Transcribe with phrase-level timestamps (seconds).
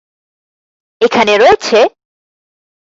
[1.01, 1.85] এখানে রয়েছেঃ